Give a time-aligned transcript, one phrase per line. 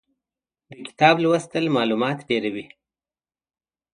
[0.71, 2.65] د کتاب لوستل مالومات ډېروي.